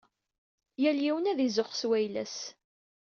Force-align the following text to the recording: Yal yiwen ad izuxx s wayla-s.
Yal 0.81 0.99
yiwen 1.05 1.29
ad 1.31 1.39
izuxx 1.47 1.75
s 1.87 1.89
wayla-s. 1.89 2.37